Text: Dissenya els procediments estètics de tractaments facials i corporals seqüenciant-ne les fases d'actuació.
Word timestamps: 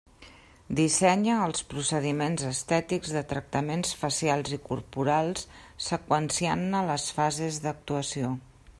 Dissenya 0.77 1.33
els 1.47 1.63
procediments 1.73 2.45
estètics 2.53 3.13
de 3.17 3.23
tractaments 3.33 3.93
facials 4.01 4.51
i 4.59 4.61
corporals 4.71 5.47
seqüenciant-ne 5.91 6.85
les 6.93 7.09
fases 7.21 7.65
d'actuació. 7.67 8.37